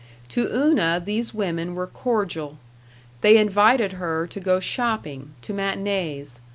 To 0.29 0.47
Una 0.51 0.99
these 0.99 1.31
women 1.31 1.75
were 1.75 1.85
cordial. 1.85 2.57
They 3.21 3.37
invited 3.37 3.91
her 3.93 4.25
to 4.25 4.39
go 4.39 4.59
shopping, 4.59 5.35
to 5.43 5.53
matinées. 5.53 6.39